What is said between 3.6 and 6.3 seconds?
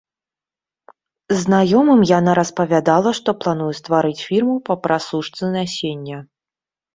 стварыць фірму па прасушцы насення.